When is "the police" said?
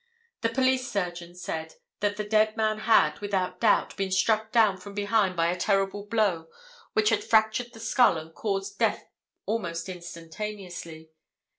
0.41-0.89